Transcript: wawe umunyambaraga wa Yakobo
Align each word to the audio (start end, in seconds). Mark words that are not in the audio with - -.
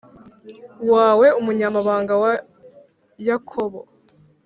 wawe 0.93 1.27
umunyambaraga 1.39 2.13
wa 2.23 2.33
Yakobo 3.27 3.79